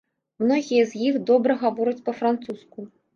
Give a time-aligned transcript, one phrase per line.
[0.43, 2.87] Многія з іх добра гавораць па-французску.